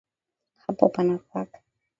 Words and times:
Hapo 0.63 0.89
pana 0.93 1.17
paka. 1.29 1.59